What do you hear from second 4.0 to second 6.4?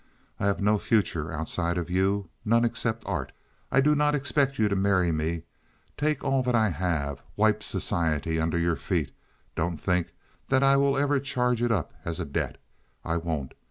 expect you to marry me. Take